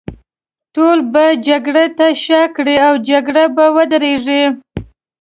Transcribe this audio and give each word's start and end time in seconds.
ټول 0.73 0.97
به 1.13 1.25
جګړې 1.47 1.85
ته 1.97 2.07
شا 2.23 2.41
کړي، 2.55 2.75
او 2.87 2.93
جګړه 3.09 3.43
به 3.55 3.65
ودرېږي. 3.75 4.43